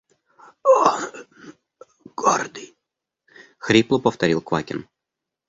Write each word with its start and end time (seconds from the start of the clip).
Он… 0.79 1.01
гордый,– 2.15 2.75
хрипло 3.59 3.99
повторил 3.99 4.41
Квакин 4.41 4.87